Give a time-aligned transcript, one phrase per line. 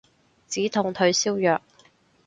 [0.47, 1.61] 止痛退燒藥